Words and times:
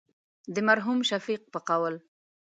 د 0.53 0.55
مرحوم 0.67 0.99
شفیق 1.09 1.41
په 1.53 1.59
قول. 1.67 1.95